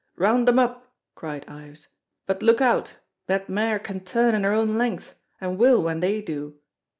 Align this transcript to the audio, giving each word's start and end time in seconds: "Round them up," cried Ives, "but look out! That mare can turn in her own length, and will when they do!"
"Round 0.15 0.47
them 0.47 0.57
up," 0.57 0.91
cried 1.13 1.45
Ives, 1.47 1.89
"but 2.25 2.41
look 2.41 2.59
out! 2.59 2.97
That 3.27 3.49
mare 3.49 3.77
can 3.77 3.99
turn 3.99 4.33
in 4.33 4.41
her 4.43 4.51
own 4.51 4.75
length, 4.75 5.13
and 5.39 5.59
will 5.59 5.83
when 5.83 5.99
they 5.99 6.23
do!" 6.23 6.57